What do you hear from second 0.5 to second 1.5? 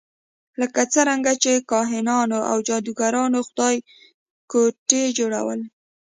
لکه څرنګه